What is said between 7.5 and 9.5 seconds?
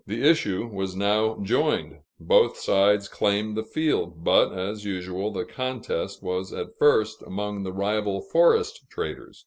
the rival forest traders.